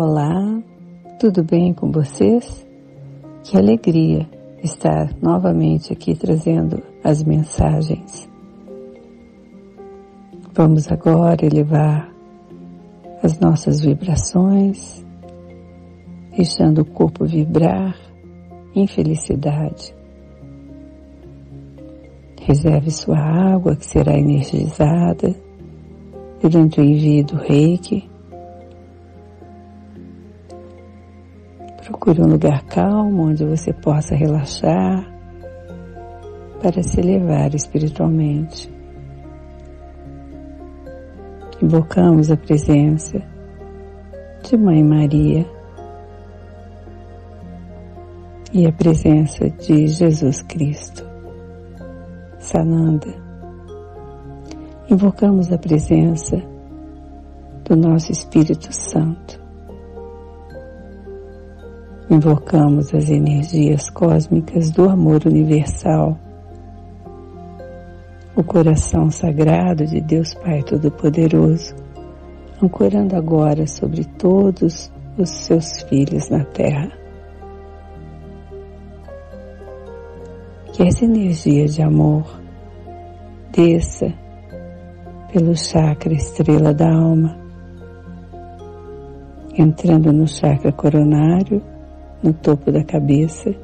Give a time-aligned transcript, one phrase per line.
[0.00, 0.62] Olá,
[1.18, 2.64] tudo bem com vocês?
[3.42, 4.30] Que alegria
[4.62, 8.30] estar novamente aqui trazendo as mensagens.
[10.54, 12.14] Vamos agora elevar
[13.24, 15.04] as nossas vibrações,
[16.30, 17.96] deixando o corpo vibrar
[18.76, 19.92] em felicidade.
[22.40, 25.34] Reserve sua água que será energizada
[26.40, 28.07] durante o envio do reiki
[31.88, 35.10] Procure um lugar calmo onde você possa relaxar
[36.62, 38.70] para se elevar espiritualmente.
[41.62, 43.22] Invocamos a presença
[44.42, 45.46] de Mãe Maria
[48.52, 51.08] e a presença de Jesus Cristo.
[52.38, 53.14] Sananda.
[54.90, 56.36] Invocamos a presença
[57.64, 59.47] do nosso Espírito Santo
[62.10, 66.18] invocamos as energias cósmicas do amor universal,
[68.34, 71.74] o coração sagrado de Deus Pai Todo-Poderoso,
[72.62, 76.90] ancorando agora sobre todos os seus filhos na Terra.
[80.72, 82.24] Que essa energia de amor
[83.52, 84.14] desça
[85.30, 87.36] pelo chakra estrela da alma,
[89.58, 91.60] entrando no chakra coronário
[92.22, 93.54] no topo da cabeça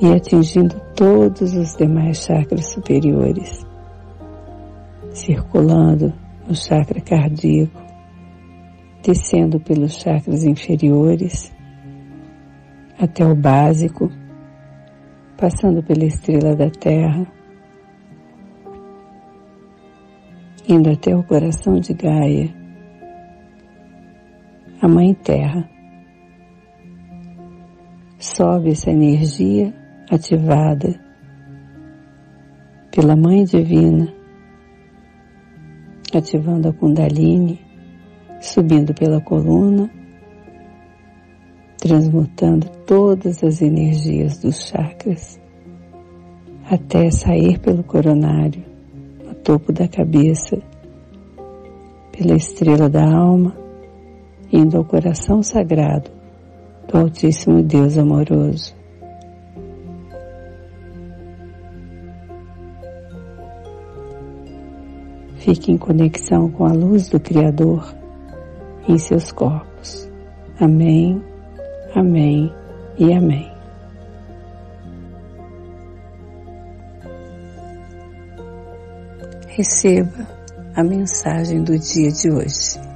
[0.00, 3.64] e atingindo todos os demais chakras superiores,
[5.10, 6.12] circulando
[6.46, 7.80] no chakra cardíaco,
[9.02, 11.52] descendo pelos chakras inferiores
[12.98, 14.10] até o básico,
[15.36, 17.26] passando pela estrela da Terra,
[20.68, 22.54] indo até o coração de Gaia,
[24.80, 25.68] a Mãe Terra
[28.22, 29.74] sobe essa energia
[30.08, 30.94] ativada
[32.94, 34.14] pela Mãe Divina,
[36.14, 37.60] ativando a Kundalini,
[38.40, 39.90] subindo pela coluna,
[41.78, 45.40] transmutando todas as energias dos chakras,
[46.70, 48.64] até sair pelo coronário,
[49.26, 50.62] no topo da cabeça,
[52.12, 53.56] pela estrela da alma,
[54.52, 56.21] indo ao coração sagrado
[56.88, 58.74] do Altíssimo Deus amoroso.
[65.36, 67.92] Fique em conexão com a luz do Criador
[68.88, 70.08] em seus corpos.
[70.60, 71.20] Amém,
[71.94, 72.52] Amém
[72.98, 73.50] e Amém.
[79.48, 80.26] Receba
[80.74, 82.91] a mensagem do dia de hoje.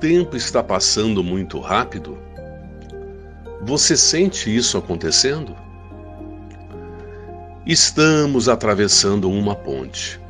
[0.00, 2.18] Tempo está passando muito rápido?
[3.62, 5.56] Você sente isso acontecendo?
[7.64, 10.20] Estamos atravessando uma ponte.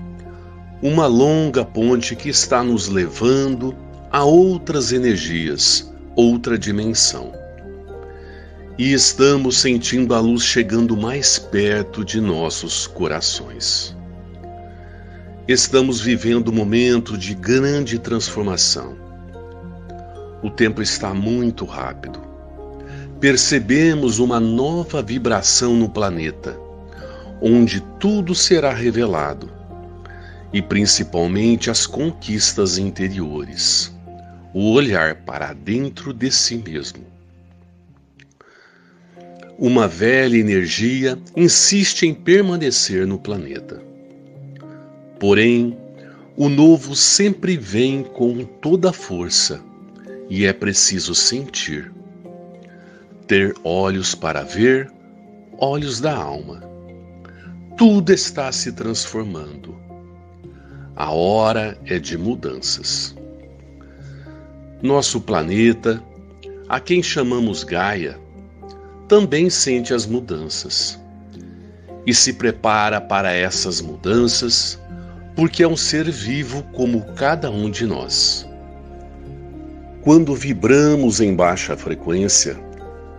[0.81, 3.75] Uma longa ponte que está nos levando
[4.09, 7.33] a outras energias, outra dimensão.
[8.79, 13.97] E estamos sentindo a luz chegando mais perto de nossos corações.
[15.49, 19.06] Estamos vivendo um momento de grande transformação
[20.47, 22.21] o tempo está muito rápido.
[23.19, 26.57] Percebemos uma nova vibração no planeta,
[27.43, 29.51] onde tudo será revelado,
[30.53, 33.93] e principalmente as conquistas interiores,
[34.55, 37.05] o olhar para dentro de si mesmo.
[39.59, 43.83] Uma velha energia insiste em permanecer no planeta.
[45.19, 45.77] Porém,
[46.37, 49.61] o novo sempre vem com toda a força
[50.29, 51.93] e é preciso sentir.
[53.27, 54.91] Ter olhos para ver,
[55.59, 56.63] olhos da alma.
[57.77, 59.77] Tudo está se transformando.
[60.95, 63.15] A hora é de mudanças.
[64.83, 66.03] Nosso planeta,
[66.69, 68.19] a quem chamamos Gaia,
[69.09, 70.99] também sente as mudanças
[72.07, 74.79] e se prepara para essas mudanças
[75.35, 78.49] porque é um ser vivo como cada um de nós.
[80.07, 82.57] Quando vibramos em baixa frequência,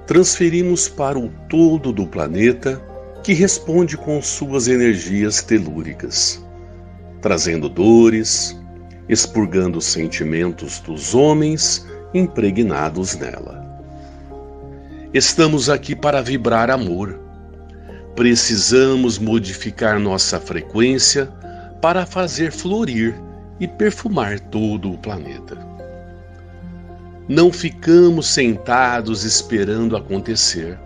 [0.05, 2.81] transferimos para o todo do planeta
[3.21, 6.41] que responde com suas energias telúricas,
[7.21, 8.57] trazendo dores,
[9.09, 13.67] expurgando sentimentos dos homens impregnados nela.
[15.13, 17.19] Estamos aqui para vibrar amor.
[18.15, 21.25] Precisamos modificar nossa frequência
[21.81, 23.13] para fazer florir
[23.59, 25.76] e perfumar todo o planeta.
[27.27, 30.79] Não ficamos sentados esperando acontecer.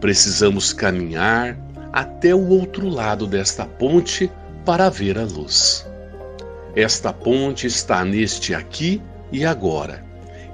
[0.00, 1.58] Precisamos caminhar
[1.92, 4.32] até o outro lado desta ponte
[4.64, 5.86] para ver a luz.
[6.74, 10.02] Esta ponte está neste aqui e agora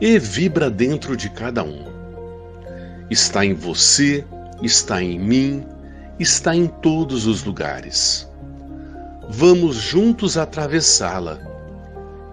[0.01, 1.85] e vibra dentro de cada um.
[3.09, 4.25] Está em você,
[4.61, 5.65] está em mim,
[6.19, 8.29] está em todos os lugares.
[9.29, 11.56] Vamos juntos atravessá-la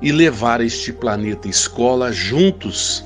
[0.04, 3.06] e levar este planeta escola juntos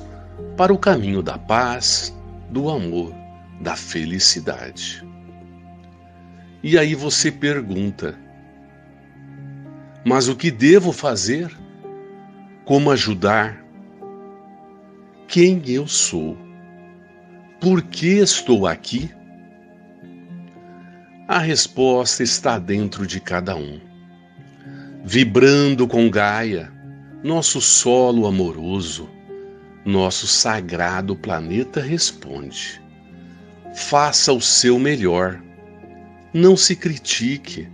[0.58, 2.12] para o caminho da paz,
[2.50, 3.14] do amor,
[3.62, 5.08] da felicidade.
[6.64, 8.18] E aí você pergunta:
[10.04, 11.56] mas o que devo fazer?
[12.66, 13.64] Como ajudar?
[15.28, 16.36] Quem eu sou?
[17.62, 19.12] Por que estou aqui?
[21.28, 23.80] A resposta está dentro de cada um.
[25.04, 26.72] Vibrando com Gaia,
[27.24, 29.10] nosso solo amoroso,
[29.84, 32.82] nosso sagrado planeta responde:
[33.74, 35.42] faça o seu melhor.
[36.34, 37.68] Não se critique,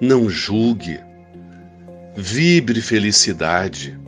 [0.00, 1.00] não julgue.
[2.14, 3.98] Vibre felicidade.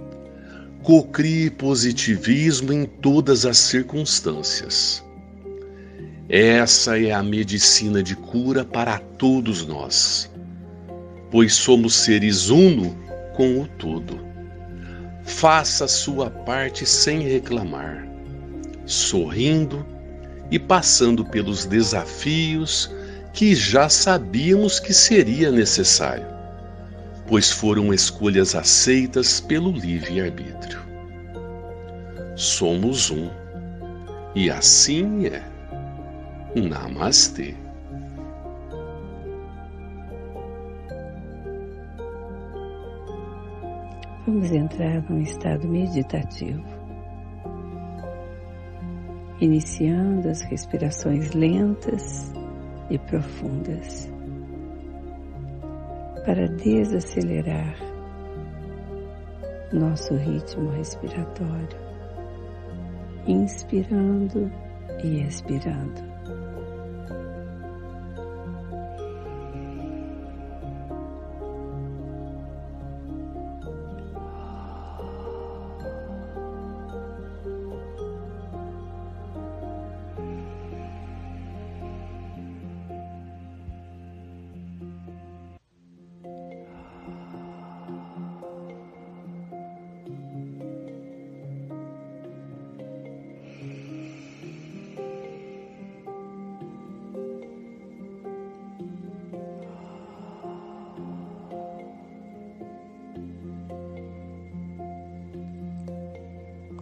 [0.83, 5.05] Cocrie positivismo em todas as circunstâncias.
[6.29, 10.31] Essa é a medicina de cura para todos nós,
[11.31, 12.97] pois somos seres uno
[13.35, 14.28] com o todo.
[15.29, 18.09] Faça sua parte sem reclamar,
[18.87, 19.87] sorrindo
[20.51, 22.91] e passando pelos desafios
[23.35, 26.27] que já sabíamos que seria necessário,
[27.29, 30.81] pois foram escolhas aceitas pelo livre-arbítrio.
[32.35, 33.29] Somos um,
[34.35, 35.43] e assim é.
[36.57, 37.55] Namastê.
[44.29, 46.63] Vamos entrar num estado meditativo,
[49.41, 52.31] iniciando as respirações lentas
[52.91, 54.07] e profundas.
[56.27, 57.75] Para desacelerar
[59.73, 61.79] nosso ritmo respiratório,
[63.27, 64.53] inspirando
[65.03, 66.08] e expirando.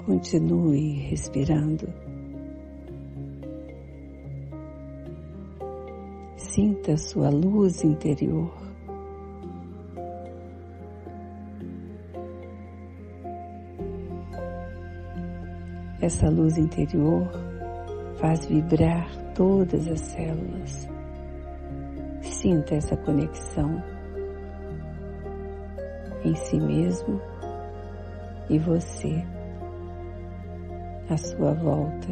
[0.07, 1.93] Continue respirando.
[6.37, 8.55] Sinta sua luz interior.
[16.01, 17.29] Essa luz interior
[18.21, 20.89] faz vibrar todas as células.
[22.23, 23.83] Sinta essa conexão
[26.25, 27.21] em si mesmo
[28.49, 29.36] e você
[31.09, 32.09] à sua volta.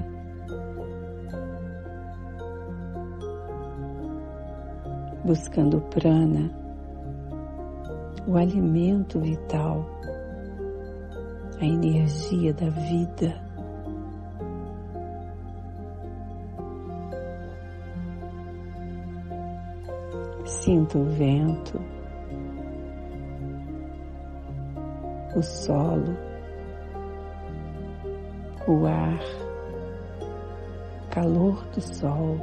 [5.24, 6.50] Buscando prana,
[8.26, 9.86] o alimento vital,
[11.60, 13.42] a energia da vida.
[20.44, 21.80] Sinta o vento,
[25.34, 26.33] o solo
[28.66, 29.20] o ar,
[31.10, 32.38] calor do sol,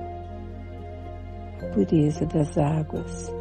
[1.62, 3.34] a pureza das águas.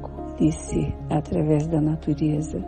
[0.00, 2.62] Cure-se através da natureza.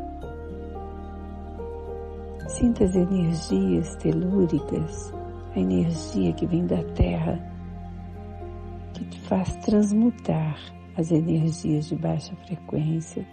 [2.48, 5.14] Sinta as energias telúricas,
[5.54, 7.38] a energia que vem da terra,
[8.94, 10.58] que te faz transmutar
[10.96, 13.24] as energias de baixa frequência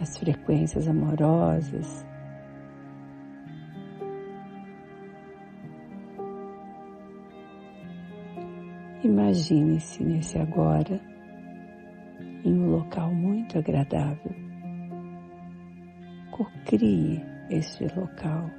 [0.00, 2.06] as frequências amorosas.
[9.02, 11.00] Imagine-se nesse agora
[12.44, 14.34] em um local muito agradável.
[16.30, 18.50] Cocrie este local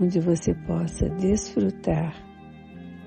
[0.00, 2.14] onde você possa desfrutar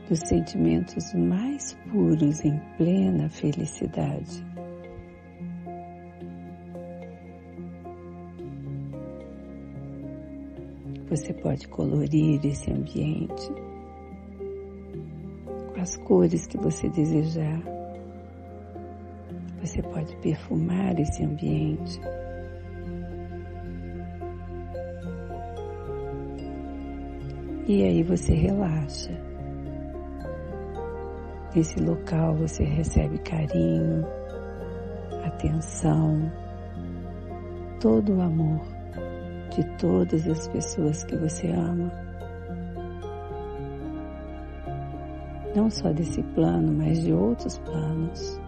[0.08, 4.46] dos sentimentos mais puros em plena felicidade.
[11.10, 13.52] Você pode colorir esse ambiente
[15.74, 17.62] com as cores que você desejar.
[19.62, 22.00] Você pode perfumar esse ambiente.
[27.68, 29.27] E aí você relaxa.
[31.58, 34.06] Nesse local você recebe carinho,
[35.26, 36.32] atenção,
[37.80, 38.62] todo o amor
[39.56, 41.92] de todas as pessoas que você ama.
[45.56, 48.40] Não só desse plano, mas de outros planos.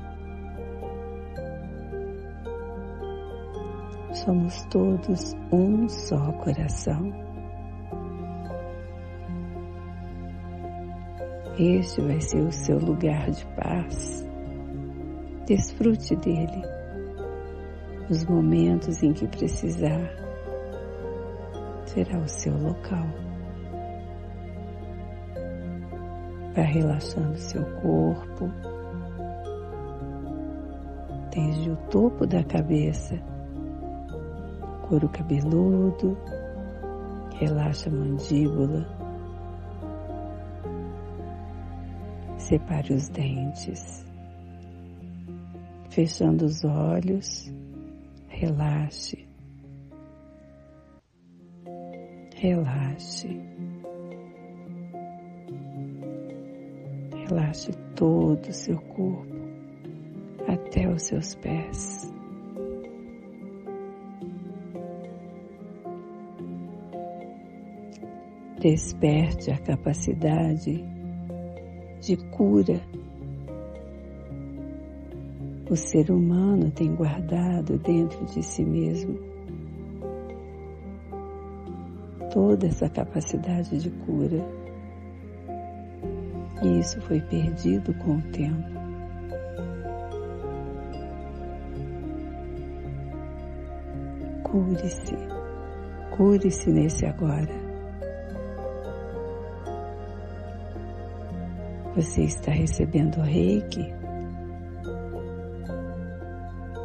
[4.23, 7.28] Somos todos um só coração.
[11.59, 14.25] Este vai ser o seu lugar de paz.
[15.45, 16.63] Desfrute dele
[18.07, 20.09] nos momentos em que precisar.
[21.83, 23.05] Será o seu local.
[26.55, 28.49] Vá relaxando seu corpo,
[31.35, 33.21] desde o topo da cabeça,
[34.87, 36.17] couro cabeludo,
[37.37, 38.98] relaxa a mandíbula
[42.49, 44.03] Separe os dentes.
[45.91, 47.53] Fechando os olhos,
[48.27, 49.29] relaxe.
[52.35, 53.39] Relaxe.
[57.27, 59.27] Relaxe todo o seu corpo
[60.47, 62.11] até os seus pés.
[68.59, 70.98] Desperte a capacidade
[72.09, 72.81] de cura.
[75.69, 79.19] O ser humano tem guardado dentro de si mesmo
[82.33, 84.43] toda essa capacidade de cura.
[86.63, 88.79] E isso foi perdido com o tempo.
[94.43, 95.15] Cure-se,
[96.17, 97.68] cure-se nesse agora.
[101.99, 103.93] Você está recebendo reiki?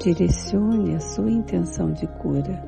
[0.03, 2.61] Direcione a sua intenção de cura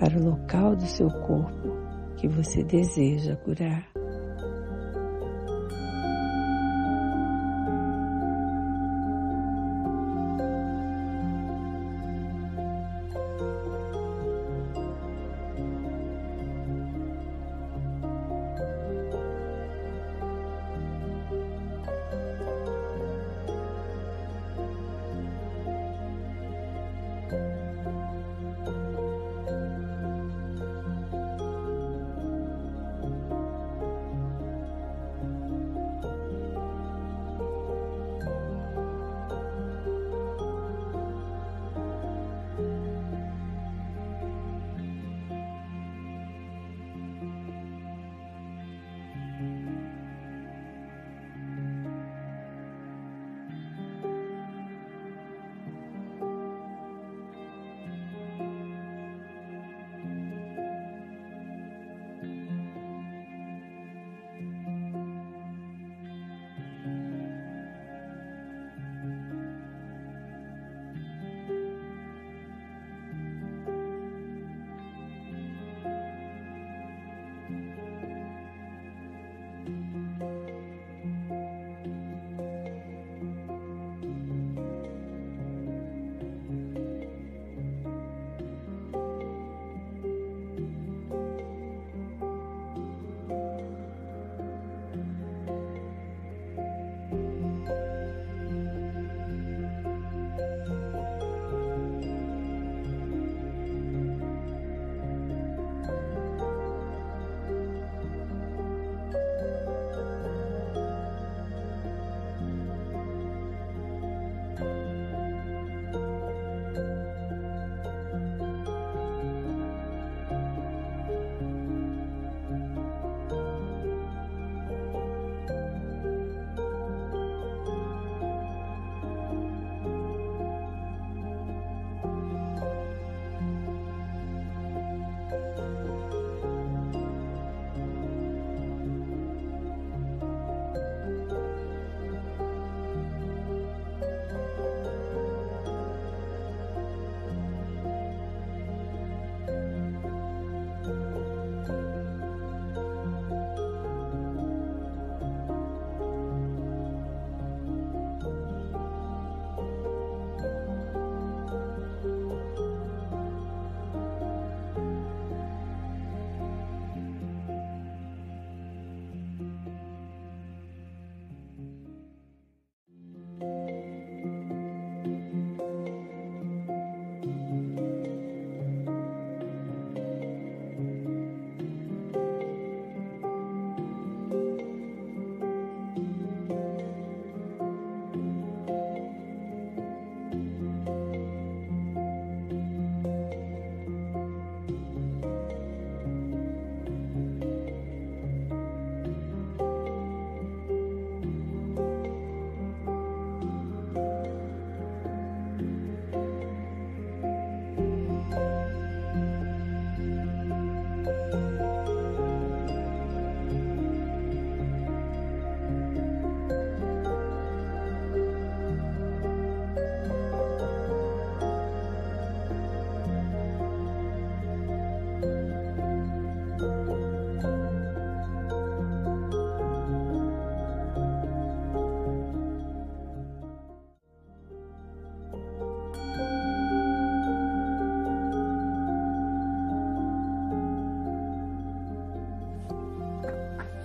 [0.00, 1.76] para o local do seu corpo
[2.16, 3.97] que você deseja curar.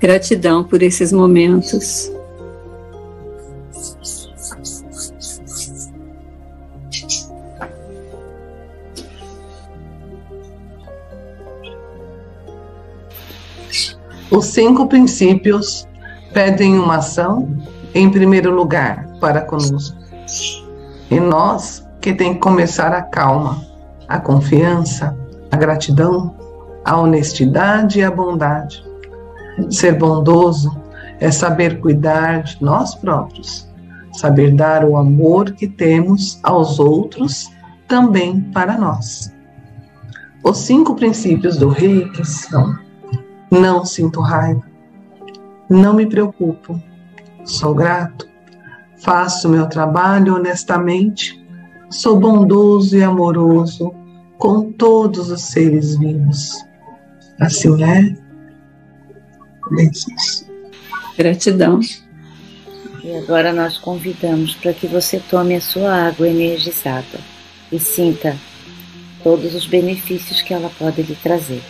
[0.03, 2.11] Gratidão por esses momentos.
[14.29, 15.87] Os cinco princípios
[16.33, 17.47] pedem uma ação,
[17.95, 19.97] em primeiro lugar, para conosco.
[21.09, 23.65] E nós que tem que começar a calma,
[24.09, 25.17] a confiança,
[25.49, 26.35] a gratidão,
[26.83, 28.83] a honestidade e a bondade.
[29.69, 30.75] Ser bondoso
[31.19, 33.69] é saber cuidar de nós próprios,
[34.13, 37.51] saber dar o amor que temos aos outros
[37.87, 39.33] também para nós.
[40.43, 42.77] Os cinco princípios do reiki são
[43.49, 44.63] não sinto raiva.
[45.69, 46.81] Não me preocupo.
[47.45, 48.27] Sou grato.
[48.97, 51.41] Faço meu trabalho honestamente.
[51.89, 53.93] Sou bondoso e amoroso
[54.37, 56.65] com todos os seres vivos.
[57.39, 58.22] Assim é.
[59.75, 60.45] Bênçãos.
[61.17, 61.79] Gratidão.
[63.03, 67.19] E agora nós convidamos para que você tome a sua água energizada
[67.71, 68.37] e sinta
[69.23, 71.61] todos os benefícios que ela pode lhe trazer.